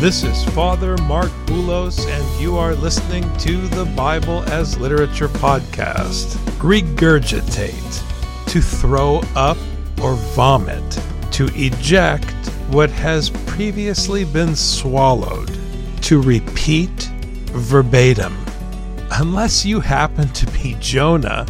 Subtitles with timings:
[0.00, 6.36] this is Father Mark Boulos, and you are listening to the Bible as Literature podcast.
[6.58, 9.56] Regurgitate, to throw up
[10.02, 10.98] or vomit,
[11.32, 12.34] to eject
[12.70, 15.56] what has previously been swallowed,
[16.02, 17.10] to repeat
[17.52, 18.36] verbatim.
[19.12, 21.46] Unless you happen to be Jonah,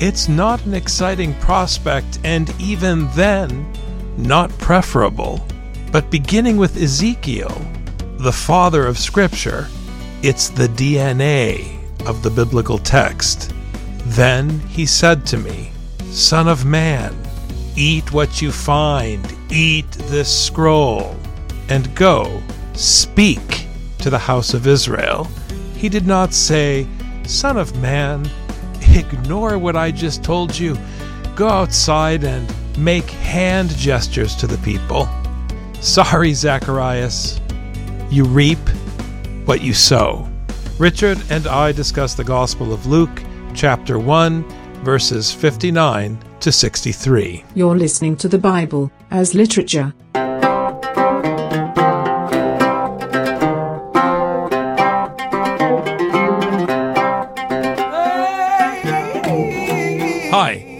[0.00, 3.66] it's not an exciting prospect, and even then,
[4.18, 5.44] not preferable.
[5.90, 7.66] But beginning with Ezekiel,
[8.18, 9.68] the father of Scripture,
[10.22, 13.52] it's the DNA of the biblical text.
[14.06, 15.70] Then he said to me,
[16.10, 17.14] Son of man,
[17.76, 21.14] eat what you find, eat this scroll,
[21.68, 23.66] and go, speak
[23.98, 25.28] to the house of Israel.
[25.74, 26.86] He did not say,
[27.26, 28.30] Son of man,
[28.80, 30.78] ignore what I just told you.
[31.34, 35.06] Go outside and make hand gestures to the people.
[35.82, 37.40] Sorry, Zacharias.
[38.08, 38.58] You reap
[39.46, 40.28] what you sow.
[40.78, 44.44] Richard and I discuss the Gospel of Luke, chapter 1,
[44.84, 47.44] verses 59 to 63.
[47.56, 49.92] You're listening to the Bible as literature.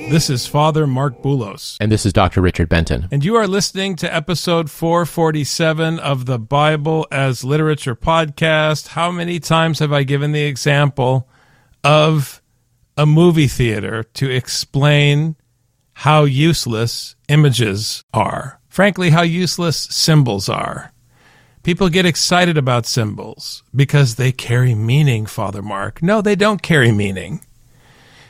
[0.09, 1.77] This is Father Mark Boulos.
[1.81, 2.41] And this is Dr.
[2.41, 3.09] Richard Benton.
[3.11, 8.87] And you are listening to episode 447 of the Bible as Literature podcast.
[8.89, 11.29] How many times have I given the example
[11.83, 12.41] of
[12.97, 15.35] a movie theater to explain
[15.93, 18.61] how useless images are?
[18.69, 20.93] Frankly, how useless symbols are.
[21.65, 26.01] People get excited about symbols because they carry meaning, Father Mark.
[26.01, 27.41] No, they don't carry meaning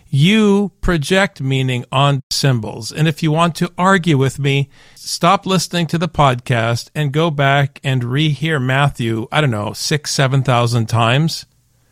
[0.08, 2.92] you project meaning on symbols.
[2.92, 7.30] And if you want to argue with me, stop listening to the podcast and go
[7.30, 11.46] back and rehear Matthew, I don't know, six, 7,000 times.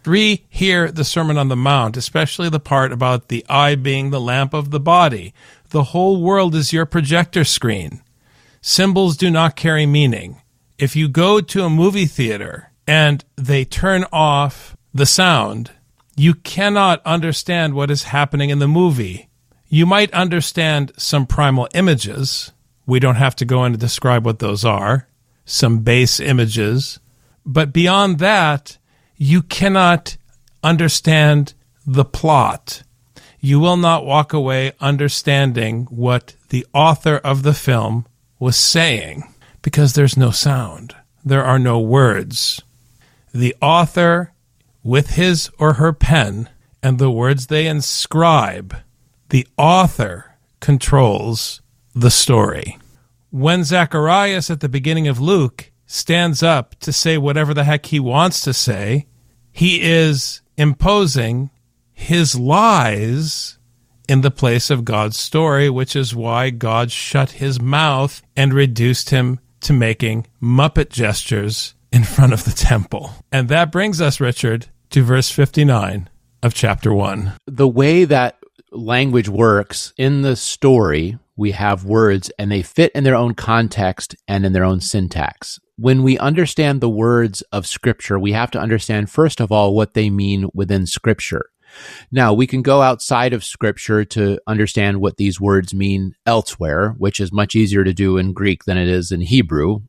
[0.04, 4.52] Rehear the Sermon on the Mount, especially the part about the eye being the lamp
[4.52, 5.32] of the body.
[5.70, 8.02] The whole world is your projector screen.
[8.60, 10.41] Symbols do not carry meaning.
[10.78, 15.70] If you go to a movie theater and they turn off the sound,
[16.16, 19.28] you cannot understand what is happening in the movie.
[19.69, 22.52] You might understand some primal images.
[22.86, 25.08] We don't have to go in to describe what those are,
[25.44, 27.00] some base images.
[27.44, 28.78] But beyond that,
[29.16, 30.16] you cannot
[30.62, 31.54] understand
[31.86, 32.82] the plot.
[33.41, 38.06] You will not walk away understanding what the author of the film
[38.38, 39.25] was saying
[39.60, 40.94] because there's no sound.
[41.25, 42.62] There are no words.
[43.32, 44.33] The author
[44.84, 46.48] with his or her pen
[46.82, 48.76] and the words they inscribe,
[49.30, 51.62] the author controls
[51.94, 52.78] the story.
[53.30, 57.98] When Zacharias at the beginning of Luke stands up to say whatever the heck he
[57.98, 59.06] wants to say,
[59.50, 61.50] he is imposing
[61.92, 63.58] his lies
[64.08, 69.10] in the place of God's story, which is why God shut his mouth and reduced
[69.10, 73.12] him to making Muppet gestures in front of the temple.
[73.32, 76.09] And that brings us, Richard, to verse 59
[76.44, 77.32] of chapter 1.
[77.49, 78.38] The way that
[78.71, 84.15] language works in the story, we have words and they fit in their own context
[84.28, 85.59] and in their own syntax.
[85.75, 89.94] When we understand the words of Scripture, we have to understand, first of all, what
[89.94, 91.47] they mean within Scripture.
[92.12, 97.19] Now, we can go outside of Scripture to understand what these words mean elsewhere, which
[97.19, 99.81] is much easier to do in Greek than it is in Hebrew.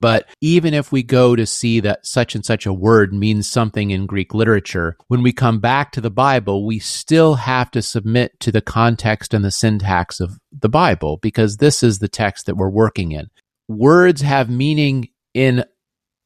[0.00, 3.90] But even if we go to see that such and such a word means something
[3.90, 8.38] in Greek literature, when we come back to the Bible, we still have to submit
[8.40, 12.56] to the context and the syntax of the Bible because this is the text that
[12.56, 13.28] we're working in.
[13.66, 15.64] Words have meaning in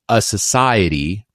[0.08, 1.26] a society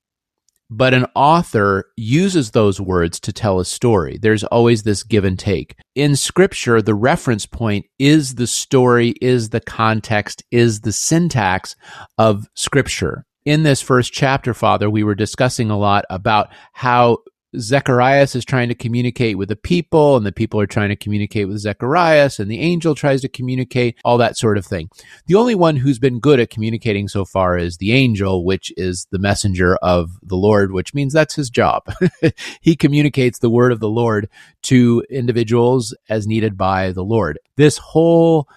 [0.69, 4.18] but an author uses those words to tell a story.
[4.22, 5.75] There's always this give and take.
[5.96, 11.75] In scripture, the reference point is the story, is the context, is the syntax
[12.18, 13.25] of scripture.
[13.46, 17.19] In this first chapter, Father, we were discussing a lot about how
[17.59, 21.48] Zacharias is trying to communicate with the people, and the people are trying to communicate
[21.48, 24.89] with Zacharias, and the angel tries to communicate, all that sort of thing.
[25.27, 29.07] The only one who's been good at communicating so far is the angel, which is
[29.12, 31.83] the messenger of the Lord, which means that's his job.
[32.62, 34.30] he communicates the word of the Lord
[34.63, 37.39] to individuals as needed by the Lord.
[37.56, 38.48] This whole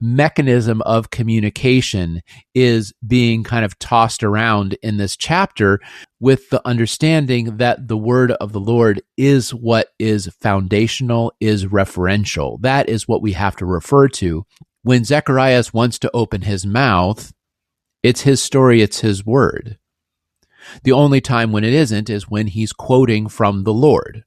[0.00, 2.22] mechanism of communication
[2.54, 5.80] is being kind of tossed around in this chapter
[6.18, 12.60] with the understanding that the word of the Lord is what is foundational, is referential.
[12.62, 14.44] That is what we have to refer to.
[14.82, 17.32] When Zacharias wants to open his mouth,
[18.02, 19.78] it's his story, it's his word.
[20.84, 24.24] The only time when it isn't is when he's quoting from the Lord.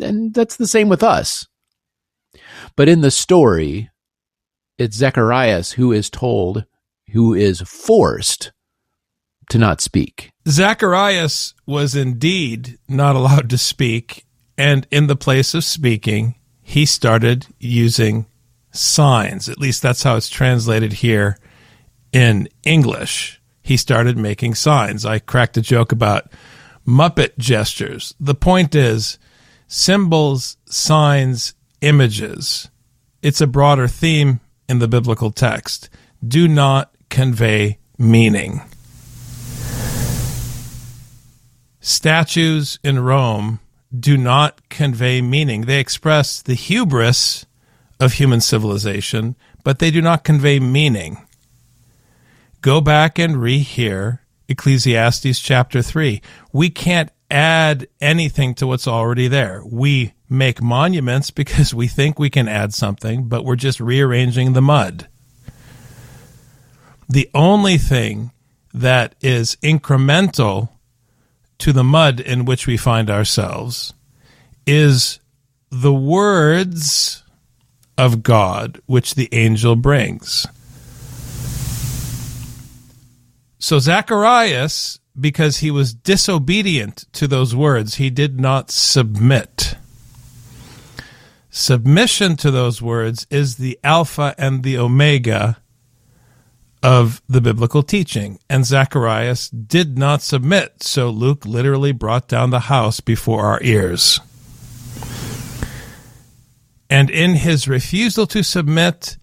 [0.00, 1.46] And that's the same with us.
[2.76, 3.90] But in the story,
[4.78, 6.64] it's Zacharias who is told,
[7.12, 8.52] who is forced
[9.50, 10.30] to not speak.
[10.46, 14.24] Zacharias was indeed not allowed to speak,
[14.56, 18.26] and in the place of speaking, he started using
[18.70, 19.48] signs.
[19.48, 21.38] At least that's how it's translated here
[22.12, 23.40] in English.
[23.62, 25.04] He started making signs.
[25.04, 26.32] I cracked a joke about
[26.86, 28.14] Muppet gestures.
[28.18, 29.18] The point is
[29.66, 32.70] symbols, signs, images.
[33.22, 35.88] It's a broader theme in the biblical text
[36.26, 38.60] do not convey meaning.
[41.80, 43.60] Statues in Rome
[43.98, 45.62] do not convey meaning.
[45.62, 47.46] They express the hubris
[47.98, 51.26] of human civilization, but they do not convey meaning.
[52.60, 54.18] Go back and rehear
[54.48, 56.20] Ecclesiastes chapter 3.
[56.52, 59.62] We can't add anything to what's already there.
[59.64, 64.62] We make monuments because we think we can add something, but we're just rearranging the
[64.62, 65.08] mud.
[67.08, 68.32] The only thing
[68.74, 70.68] that is incremental
[71.58, 73.94] to the mud in which we find ourselves
[74.66, 75.18] is
[75.70, 77.24] the words
[77.96, 80.46] of God which the angel brings.
[83.58, 89.67] So Zacharias, because he was disobedient to those words, he did not submit.
[91.50, 95.58] Submission to those words is the alpha and the omega
[96.82, 98.38] of the biblical teaching.
[98.48, 104.20] And Zacharias did not submit, so Luke literally brought down the house before our ears.
[106.90, 109.18] And in his refusal to submit,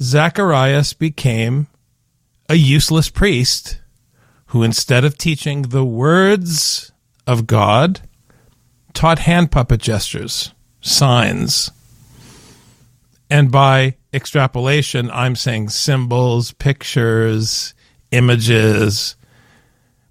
[0.00, 1.68] Zacharias became
[2.48, 3.80] a useless priest
[4.46, 6.92] who, instead of teaching the words
[7.26, 8.00] of God,
[8.92, 10.52] taught hand puppet gestures,
[10.86, 11.70] signs,
[13.28, 17.74] and by extrapolation, I'm saying symbols, pictures,
[18.12, 19.16] images,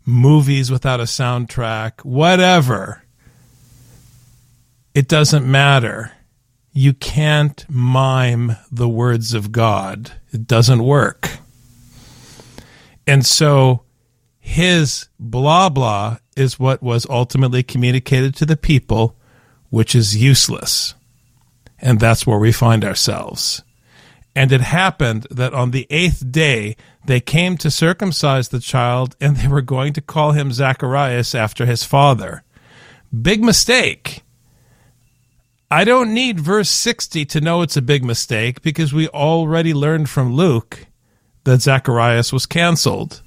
[0.05, 3.03] movies without a soundtrack, whatever.
[4.93, 6.11] It doesn't matter.
[6.73, 10.11] You can't mime the words of God.
[10.31, 11.37] It doesn't work.
[13.07, 13.83] And so
[14.39, 19.14] his blah blah is what was ultimately communicated to the people,
[19.75, 20.95] which is useless.
[21.79, 23.61] And that's where we find ourselves.
[24.33, 29.35] And it happened that on the eighth day they came to circumcise the child, and
[29.35, 32.43] they were going to call him Zacharias after his father.
[33.21, 34.23] Big mistake.
[35.69, 40.09] I don't need verse 60 to know it's a big mistake because we already learned
[40.09, 40.87] from Luke
[41.43, 43.21] that Zacharias was canceled.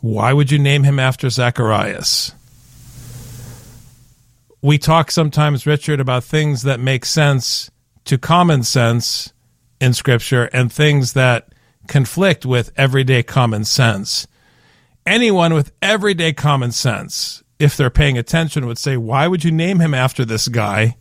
[0.00, 2.32] Why would you name him after Zacharias?
[4.62, 7.70] We talk sometimes, Richard, about things that make sense
[8.04, 9.32] to common sense
[9.80, 11.52] in Scripture and things that
[11.88, 14.26] conflict with everyday common sense.
[15.04, 19.80] Anyone with everyday common sense, if they're paying attention, would say, Why would you name
[19.80, 20.96] him after this guy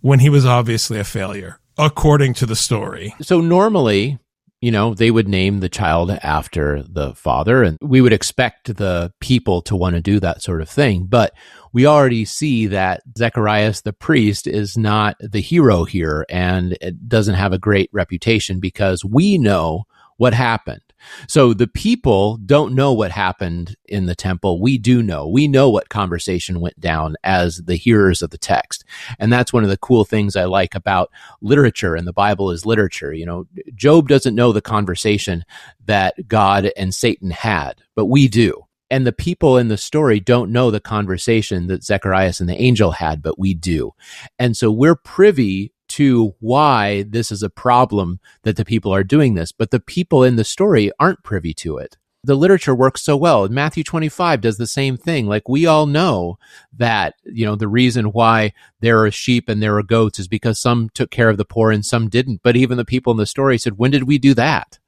[0.00, 3.14] when he was obviously a failure, according to the story?
[3.20, 4.20] So, normally,
[4.60, 9.12] you know, they would name the child after the father, and we would expect the
[9.18, 11.06] people to want to do that sort of thing.
[11.06, 11.34] But
[11.72, 17.34] we already see that Zacharias the priest is not the hero here and it doesn't
[17.34, 19.84] have a great reputation because we know
[20.16, 20.82] what happened.
[21.26, 24.60] So the people don't know what happened in the temple.
[24.60, 25.26] We do know.
[25.26, 28.84] We know what conversation went down as the hearers of the text.
[29.18, 31.10] And that's one of the cool things I like about
[31.40, 33.12] literature and the Bible is literature.
[33.12, 35.44] You know, Job doesn't know the conversation
[35.86, 38.64] that God and Satan had, but we do.
[38.92, 42.92] And the people in the story don't know the conversation that Zacharias and the angel
[42.92, 43.92] had, but we do.
[44.38, 49.32] And so we're privy to why this is a problem that the people are doing
[49.34, 51.96] this, but the people in the story aren't privy to it.
[52.24, 53.48] the literature works so well.
[53.48, 55.26] Matthew 25 does the same thing.
[55.26, 56.38] Like we all know
[56.76, 60.60] that, you know, the reason why there are sheep and there are goats is because
[60.60, 62.40] some took care of the poor and some didn't.
[62.44, 64.78] But even the people in the story said, when did we do that?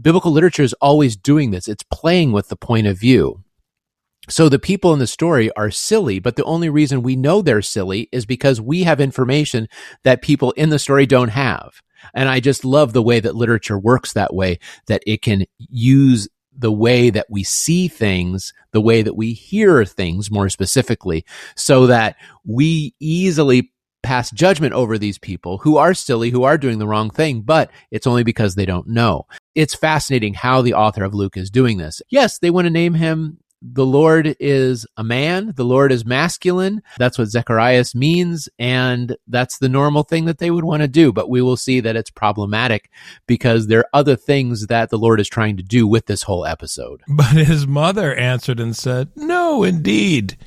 [0.00, 1.68] Biblical literature is always doing this.
[1.68, 3.42] It's playing with the point of view.
[4.28, 7.62] So the people in the story are silly, but the only reason we know they're
[7.62, 9.68] silly is because we have information
[10.04, 11.80] that people in the story don't have.
[12.14, 16.28] And I just love the way that literature works that way, that it can use
[16.56, 21.24] the way that we see things, the way that we hear things more specifically,
[21.56, 23.72] so that we easily
[24.08, 27.70] pass judgment over these people who are silly, who are doing the wrong thing, but
[27.90, 29.26] it's only because they don't know.
[29.54, 32.00] It's fascinating how the author of Luke is doing this.
[32.08, 36.80] Yes, they want to name him the Lord is a man, the Lord is masculine.
[36.96, 41.12] That's what Zacharias means, and that's the normal thing that they would want to do.
[41.12, 42.90] But we will see that it's problematic
[43.26, 46.46] because there are other things that the Lord is trying to do with this whole
[46.46, 47.02] episode.
[47.08, 50.38] But his mother answered and said, No, indeed,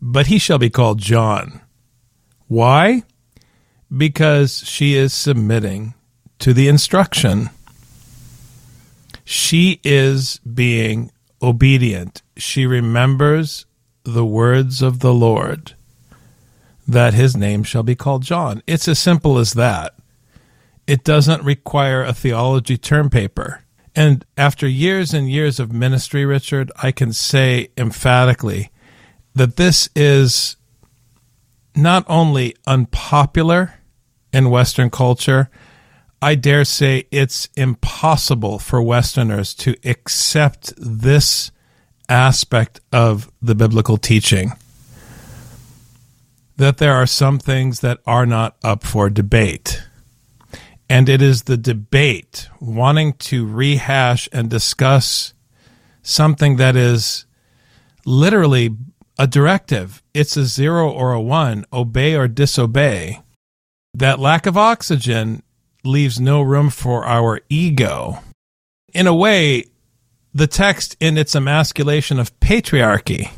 [0.00, 1.60] but he shall be called John.
[2.54, 3.02] Why?
[3.90, 5.94] Because she is submitting
[6.38, 7.50] to the instruction.
[9.24, 11.10] She is being
[11.42, 13.66] obedient, she remembers
[14.04, 15.74] the words of the Lord,
[16.86, 18.62] that his name shall be called John.
[18.68, 19.94] It's as simple as that.
[20.86, 23.64] It doesn't require a theology term paper.
[23.96, 28.70] And after years and years of ministry, Richard, I can say emphatically
[29.34, 30.56] that this is
[31.76, 33.74] not only unpopular
[34.32, 35.50] in Western culture,
[36.20, 41.50] I dare say it's impossible for Westerners to accept this
[42.08, 44.52] aspect of the biblical teaching.
[46.56, 49.82] That there are some things that are not up for debate.
[50.88, 55.34] And it is the debate wanting to rehash and discuss
[56.02, 57.26] something that is
[58.06, 58.76] literally
[59.18, 60.02] a directive.
[60.12, 63.20] It's a zero or a one, obey or disobey.
[63.94, 65.42] That lack of oxygen
[65.84, 68.20] leaves no room for our ego.
[68.92, 69.64] In a way,
[70.32, 73.30] the text, in its emasculation of patriarchy,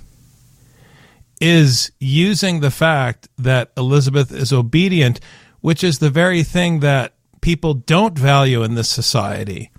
[1.40, 5.20] is using the fact that Elizabeth is obedient,
[5.60, 9.70] which is the very thing that people don't value in this society.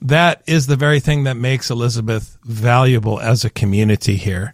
[0.00, 4.53] That is the very thing that makes Elizabeth valuable as a community here.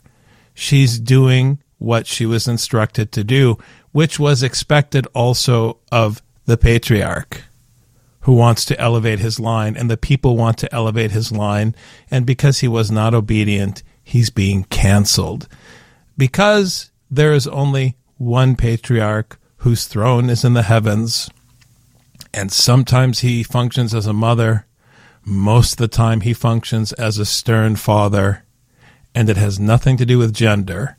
[0.60, 3.56] She's doing what she was instructed to do,
[3.92, 7.44] which was expected also of the patriarch
[8.20, 11.74] who wants to elevate his line, and the people want to elevate his line.
[12.10, 15.48] And because he was not obedient, he's being canceled.
[16.18, 21.30] Because there is only one patriarch whose throne is in the heavens,
[22.34, 24.66] and sometimes he functions as a mother,
[25.24, 28.44] most of the time he functions as a stern father,
[29.14, 30.96] and it has nothing to do with gender.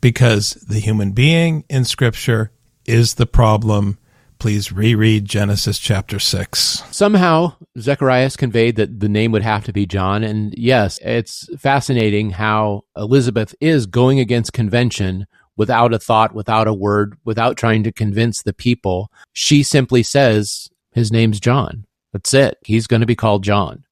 [0.00, 2.50] Because the human being in Scripture
[2.84, 3.98] is the problem
[4.44, 6.58] please reread Genesis chapter 6.
[6.90, 10.22] Somehow, Zacharias conveyed that the name would have to be John.
[10.22, 15.26] And yes, it's fascinating how Elizabeth is going against convention
[15.56, 19.10] without a thought, without a word, without trying to convince the people.
[19.32, 21.86] She simply says, His name's John.
[22.12, 22.58] That's it.
[22.64, 23.84] He's going to be called John.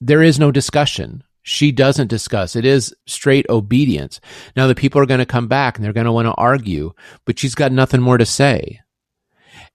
[0.00, 1.24] There is no discussion.
[1.42, 2.56] She doesn't discuss.
[2.56, 4.20] It is straight obedience.
[4.56, 6.92] Now, the people are going to come back and they're going to want to argue,
[7.24, 8.80] but she's got nothing more to say.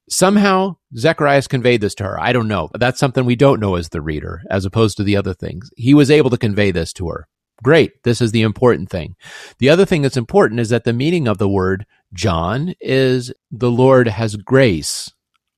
[0.10, 2.20] Somehow, Zacharias conveyed this to her.
[2.20, 2.70] I don't know.
[2.74, 5.70] That's something we don't know as the reader, as opposed to the other things.
[5.75, 7.27] He was able to convey this to her.
[7.63, 8.03] Great.
[8.03, 9.15] This is the important thing.
[9.60, 13.72] The other thing that's important is that the meaning of the word John is the
[13.72, 15.12] Lord has grace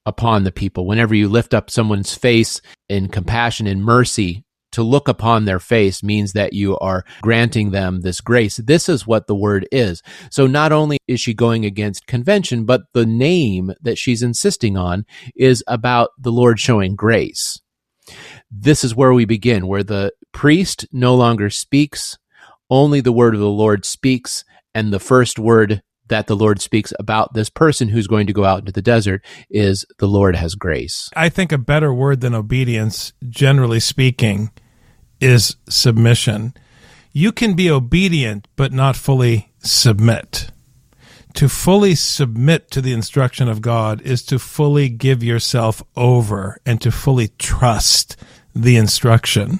[0.06, 0.86] upon the people.
[0.86, 4.46] Whenever you lift up someone's face in compassion and mercy
[4.76, 8.58] to look upon their face means that you are granting them this grace.
[8.58, 10.04] This is what the word is.
[10.30, 15.06] So not only is she going against convention, but the name that she's insisting on
[15.34, 17.62] is about the Lord showing grace.
[18.52, 22.18] This is where we begin, where the priest no longer speaks,
[22.70, 26.92] only the word of the Lord speaks, and the first word that the Lord speaks
[27.00, 30.54] about this person who's going to go out into the desert is the Lord has
[30.56, 31.10] grace.
[31.16, 34.52] I think a better word than obedience, generally speaking,
[35.20, 36.54] is submission.
[37.12, 40.52] You can be obedient, but not fully submit.
[41.36, 46.80] To fully submit to the instruction of God is to fully give yourself over and
[46.82, 48.16] to fully trust
[48.56, 49.60] the instruction.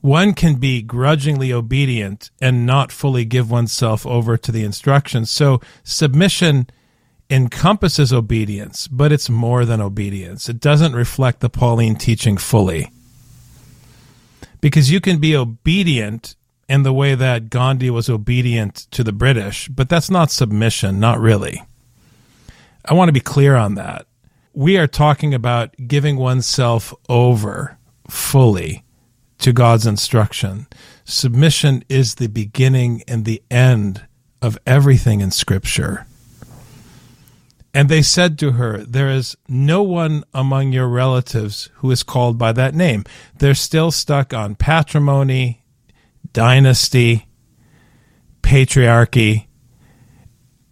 [0.00, 5.24] One can be grudgingly obedient and not fully give oneself over to the instruction.
[5.26, 6.66] So submission
[7.30, 10.48] encompasses obedience, but it's more than obedience.
[10.48, 12.90] It doesn't reflect the Pauline teaching fully.
[14.62, 16.34] Because you can be obedient
[16.68, 21.20] in the way that Gandhi was obedient to the British, but that's not submission, not
[21.20, 21.62] really.
[22.86, 24.06] I want to be clear on that.
[24.54, 27.76] We are talking about giving oneself over
[28.08, 28.84] fully
[29.38, 30.66] to God's instruction.
[31.04, 34.06] Submission is the beginning and the end
[34.40, 36.06] of everything in Scripture.
[37.74, 42.36] And they said to her, There is no one among your relatives who is called
[42.36, 43.04] by that name.
[43.38, 45.64] They're still stuck on patrimony,
[46.32, 47.28] dynasty,
[48.42, 49.46] patriarchy.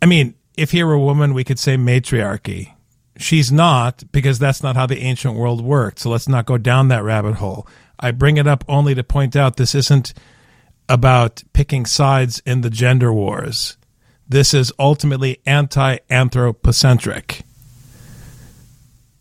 [0.03, 2.75] I mean, if he were a woman, we could say matriarchy.
[3.17, 6.01] She's not, because that's not how the ancient world worked.
[6.01, 7.67] So let's not go down that rabbit hole.
[7.99, 10.15] I bring it up only to point out this isn't
[10.89, 13.77] about picking sides in the gender wars.
[14.31, 17.43] This is ultimately anti anthropocentric.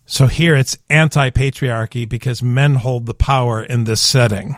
[0.06, 4.56] So here it's anti patriarchy because men hold the power in this setting.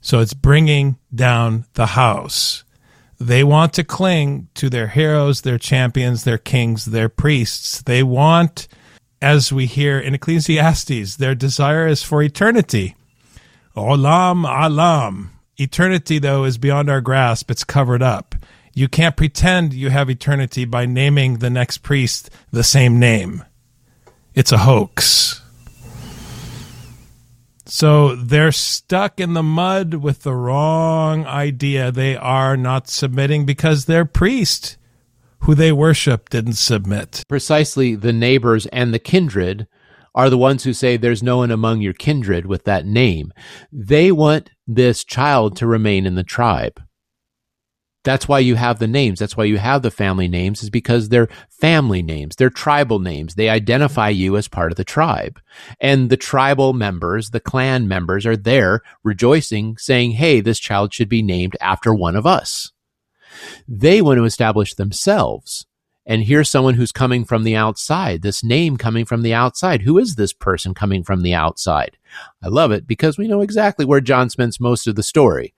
[0.00, 2.62] So it's bringing down the house.
[3.18, 7.82] They want to cling to their heroes, their champions, their kings, their priests.
[7.82, 8.68] They want,
[9.20, 12.94] as we hear in Ecclesiastes, their desire is for eternity.
[13.76, 15.32] Olam alam.
[15.56, 17.50] Eternity, though, is beyond our grasp.
[17.50, 18.36] It's covered up.
[18.74, 23.44] You can't pretend you have eternity by naming the next priest the same name.
[24.34, 25.40] It's a hoax.
[27.66, 31.92] So they're stuck in the mud with the wrong idea.
[31.92, 34.76] They are not submitting because their priest,
[35.40, 37.22] who they worship, didn't submit.
[37.28, 39.68] Precisely the neighbors and the kindred
[40.16, 43.32] are the ones who say there's no one among your kindred with that name.
[43.72, 46.82] They want this child to remain in the tribe.
[48.04, 49.18] That's why you have the names.
[49.18, 52.36] That's why you have the family names is because they're family names.
[52.36, 53.34] They're tribal names.
[53.34, 55.40] They identify you as part of the tribe.
[55.80, 61.08] And the tribal members, the clan members are there rejoicing, saying, Hey, this child should
[61.08, 62.72] be named after one of us.
[63.66, 65.66] They want to establish themselves.
[66.06, 69.82] And here's someone who's coming from the outside, this name coming from the outside.
[69.82, 71.96] Who is this person coming from the outside?
[72.42, 75.54] I love it because we know exactly where John spends most of the story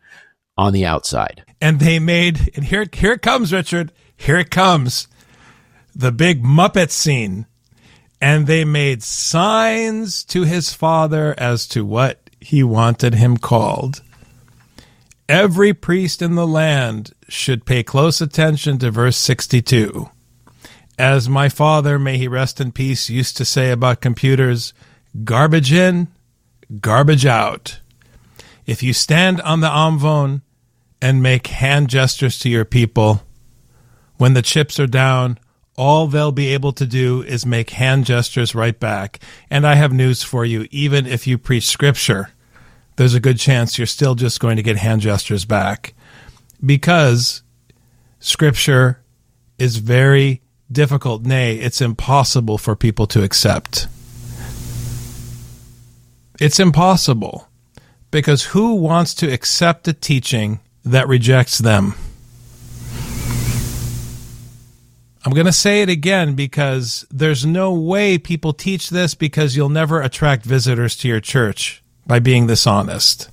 [0.57, 1.45] on the outside.
[1.61, 3.93] And they made, and here, here it comes, Richard.
[4.17, 5.09] Here it comes.
[5.95, 7.47] The big Muppet scene.
[8.21, 14.03] And they made signs to his father as to what he wanted him called.
[15.29, 20.09] Every priest in the land should pay close attention to verse 62.
[20.99, 24.73] As my father, may he rest in peace, used to say about computers,
[25.25, 26.09] garbage in,
[26.81, 27.81] garbage out.
[28.67, 30.43] If you stand on the Amvon
[31.01, 33.23] and make hand gestures to your people,
[34.17, 35.39] when the chips are down,
[35.77, 39.21] all they'll be able to do is make hand gestures right back.
[39.51, 40.67] And I have news for you.
[40.71, 42.31] Even if you preach scripture,
[42.97, 45.95] there's a good chance you're still just going to get hand gestures back
[46.65, 47.43] because
[48.21, 49.03] scripture
[49.59, 50.41] is very
[50.73, 51.25] difficult.
[51.25, 53.87] Nay, it's impossible for people to accept.
[56.41, 57.49] It's impossible
[58.11, 61.95] because who wants to accept a teaching that rejects them?
[65.25, 69.69] I'm going to say it again because there's no way people teach this because you'll
[69.69, 73.29] never attract visitors to your church by being this honest.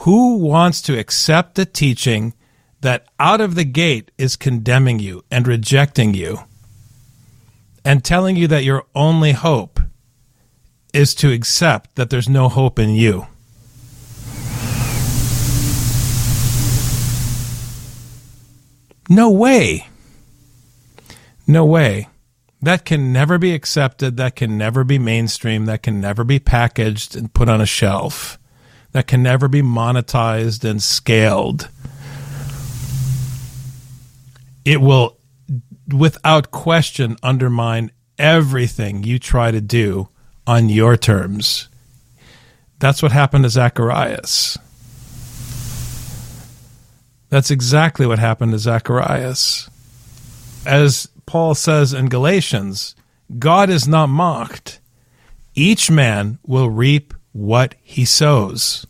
[0.00, 2.34] Who wants to accept a teaching
[2.82, 6.40] that out of the gate is condemning you and rejecting you
[7.82, 9.80] and telling you that your only hope
[10.92, 13.26] is to accept that there's no hope in you.
[19.08, 19.88] No way.
[21.46, 22.08] No way.
[22.62, 24.16] That can never be accepted.
[24.16, 25.66] That can never be mainstream.
[25.66, 28.38] That can never be packaged and put on a shelf.
[28.92, 31.68] That can never be monetized and scaled
[34.66, 35.16] it will,
[35.96, 40.08] without question, undermine everything you try to do
[40.44, 41.68] on your terms.
[42.80, 44.58] That's what happened to Zacharias.
[47.28, 49.68] That's exactly what happened to Zacharias.
[50.64, 52.94] As Paul says in Galatians,
[53.38, 54.80] God is not mocked.
[55.54, 58.86] Each man will reap what he sows.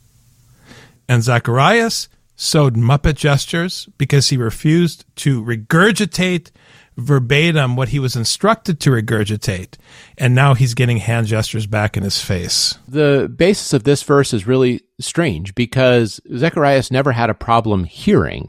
[1.08, 6.50] And Zacharias sowed Muppet gestures because he refused to regurgitate
[6.96, 9.74] verbatim what he was instructed to regurgitate.
[10.16, 12.78] And now he's getting hand gestures back in his face.
[12.88, 18.48] The basis of this verse is really strange because Zacharias never had a problem hearing.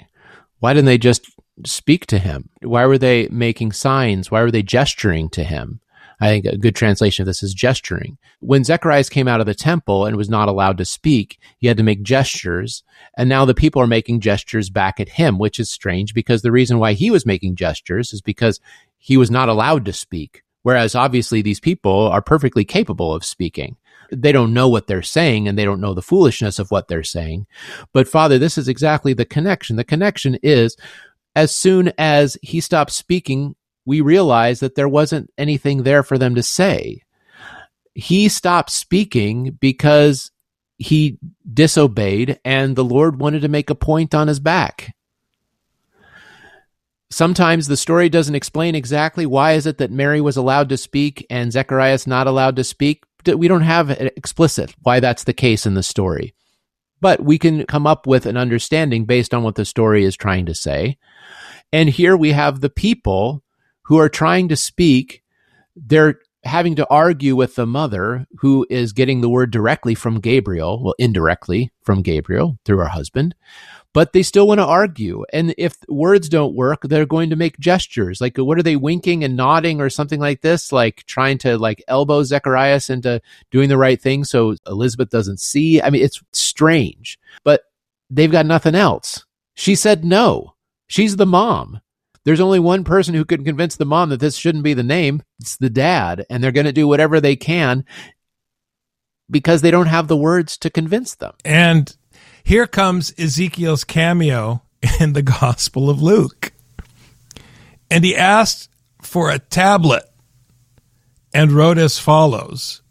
[0.60, 1.26] Why didn't they just
[1.66, 2.50] speak to him?
[2.62, 4.32] Why were they making signs?
[4.32, 5.82] Why were they gesturing to him?
[6.20, 8.18] I think a good translation of this is gesturing.
[8.40, 11.78] When Zacharias came out of the temple and was not allowed to speak, he had
[11.78, 12.84] to make gestures.
[13.18, 16.52] And now the people are making gestures back at him, which is strange because the
[16.52, 18.60] reason why he was making gestures is because
[18.98, 20.44] he was not allowed to speak.
[20.64, 23.78] Whereas obviously these people are perfectly capable of speaking.
[24.12, 27.04] They don't know what they're saying and they don't know the foolishness of what they're
[27.04, 27.46] saying.
[27.94, 29.76] But Father, this is exactly the connection.
[29.76, 30.78] The connection is
[31.36, 33.56] as soon as he stopped speaking,
[33.88, 37.02] we realized that there wasn't anything there for them to say.
[37.96, 40.30] He stopped speaking because
[40.78, 41.18] he
[41.52, 44.94] disobeyed and the Lord wanted to make a point on his back.
[47.10, 51.26] Sometimes the story doesn't explain exactly why is it that Mary was allowed to speak
[51.30, 53.06] and Zechariah not allowed to speak.
[53.26, 56.36] We don't have explicit why that's the case in the story.
[57.00, 60.46] But we can come up with an understanding based on what the story is trying
[60.48, 60.98] to say.
[61.72, 63.44] And here we have the people
[63.88, 65.24] who are trying to speak,
[65.74, 70.84] they're having to argue with the mother who is getting the word directly from Gabriel,
[70.84, 73.34] well, indirectly from Gabriel through her husband,
[73.94, 75.24] but they still want to argue.
[75.32, 78.20] And if words don't work, they're going to make gestures.
[78.20, 80.74] Like, what are they winking and nodding or something like this?
[80.74, 83.22] Like trying to like elbow Zacharias into
[83.52, 85.82] doing the right thing so Elizabeth doesn't see.
[85.82, 87.62] I mean, it's strange, but
[88.10, 89.26] they've got nothing else.
[89.56, 90.56] She said no.
[90.88, 91.80] She's the mom
[92.28, 95.24] there's only one person who can convince the mom that this shouldn't be the name.
[95.40, 96.26] It's the dad.
[96.30, 97.86] And they're going to do whatever they can
[99.32, 101.32] because they don't have the words to convince them.
[101.46, 101.96] And
[102.44, 104.62] here comes Ezekiel's cameo
[105.00, 106.52] in the Gospel of Luke.
[107.90, 108.70] And he asked
[109.02, 110.04] for a tablet
[111.34, 112.82] and wrote as follows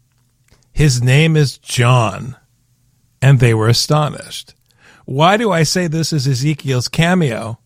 [0.71, 2.35] His name is John.
[3.21, 4.55] And they were astonished.
[5.05, 7.59] Why do I say this is Ezekiel's cameo?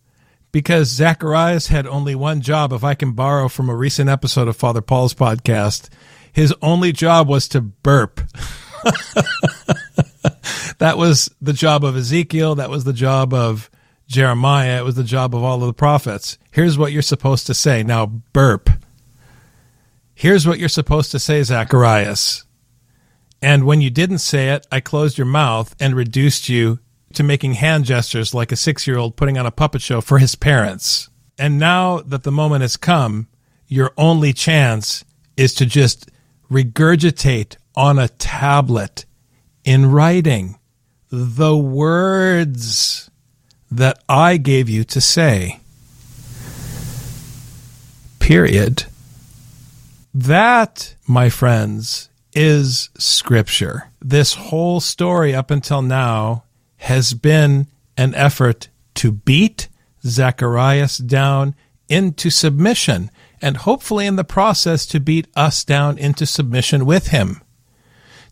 [0.51, 2.73] Because Zacharias had only one job.
[2.73, 5.89] If I can borrow from a recent episode of Father Paul's podcast,
[6.31, 8.21] his only job was to burp.
[10.79, 12.55] that was the job of Ezekiel.
[12.55, 13.69] That was the job of
[14.07, 14.79] Jeremiah.
[14.79, 16.37] It was the job of all of the prophets.
[16.51, 17.83] Here's what you're supposed to say.
[17.83, 18.69] Now, burp.
[20.13, 22.45] Here's what you're supposed to say, Zacharias.
[23.41, 26.79] And when you didn't say it, I closed your mouth and reduced you
[27.15, 30.17] to making hand gestures like a six year old putting on a puppet show for
[30.17, 31.09] his parents.
[31.37, 33.27] And now that the moment has come,
[33.67, 35.03] your only chance
[35.37, 36.09] is to just
[36.51, 39.05] regurgitate on a tablet
[39.63, 40.59] in writing
[41.09, 43.09] the words
[43.69, 45.59] that I gave you to say.
[48.19, 48.85] Period.
[50.13, 53.89] That, my friends, is scripture.
[54.01, 56.43] This whole story up until now
[56.81, 59.67] has been an effort to beat
[60.03, 61.55] Zacharias down
[61.87, 67.41] into submission and hopefully in the process to beat us down into submission with him,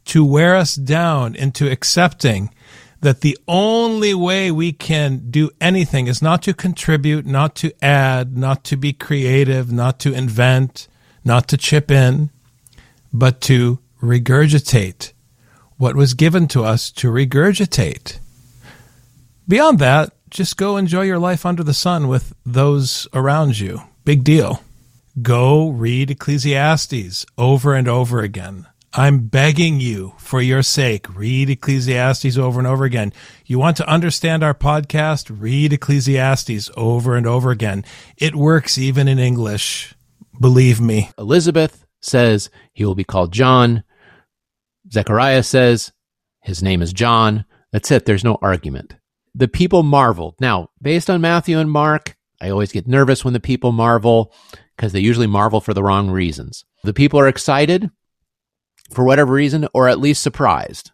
[0.06, 2.54] to wear us down into accepting
[3.02, 8.36] that the only way we can do anything is not to contribute, not to add,
[8.36, 10.88] not to be creative, not to invent,
[11.24, 12.30] not to chip in,
[13.14, 15.14] but to regurgitate
[15.78, 18.20] what was given to us to regurgitate.
[19.50, 23.82] Beyond that, just go enjoy your life under the sun with those around you.
[24.06, 24.62] Big deal.
[25.24, 28.68] Go read Ecclesiastes over and over again.
[28.94, 33.12] I'm begging you for your sake, read Ecclesiastes over and over again.
[33.44, 35.36] You want to understand our podcast?
[35.36, 37.84] Read Ecclesiastes over and over again.
[38.18, 39.96] It works even in English.
[40.40, 41.10] Believe me.
[41.18, 43.84] Elizabeth says he will be called John.
[44.92, 45.92] Zechariah says
[46.42, 47.46] his name is John.
[47.72, 48.06] That's it.
[48.06, 48.94] There's no argument
[49.40, 50.36] the people marveled.
[50.42, 54.34] Now, based on Matthew and Mark, I always get nervous when the people marvel
[54.76, 56.66] because they usually marvel for the wrong reasons.
[56.84, 57.90] The people are excited
[58.92, 60.92] for whatever reason, or at least surprised.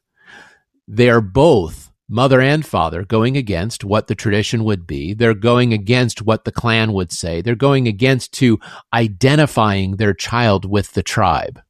[0.88, 5.16] They are both mother and father going against what the tradition would be.
[5.16, 7.42] They're going against what the clan would say.
[7.42, 8.60] They're going against to
[8.94, 11.62] identifying their child with the tribe.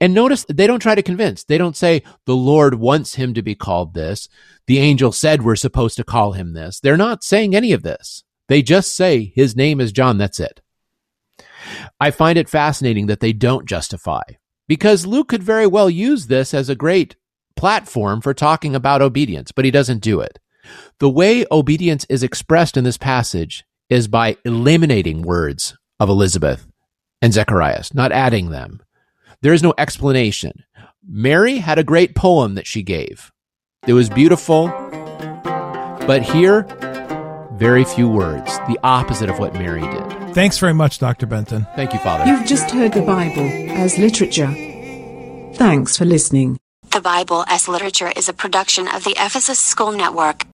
[0.00, 1.44] And notice they don't try to convince.
[1.44, 4.28] They don't say the Lord wants him to be called this.
[4.66, 6.80] The angel said we're supposed to call him this.
[6.80, 8.24] They're not saying any of this.
[8.48, 10.16] They just say his name is John.
[10.16, 10.60] That's it.
[12.00, 14.22] I find it fascinating that they don't justify
[14.66, 17.16] because Luke could very well use this as a great
[17.56, 20.38] platform for talking about obedience, but he doesn't do it.
[20.98, 26.66] The way obedience is expressed in this passage is by eliminating words of Elizabeth
[27.20, 28.80] and Zacharias, not adding them.
[29.42, 30.64] There is no explanation.
[31.06, 33.32] Mary had a great poem that she gave.
[33.86, 34.66] It was beautiful.
[36.06, 36.66] But here,
[37.54, 40.34] very few words, the opposite of what Mary did.
[40.34, 41.26] Thanks very much, Dr.
[41.26, 41.66] Benton.
[41.74, 42.26] Thank you, Father.
[42.26, 44.52] You've just heard the Bible as literature.
[45.54, 46.58] Thanks for listening.
[46.92, 50.44] The Bible as Literature is a production of the Ephesus School Network.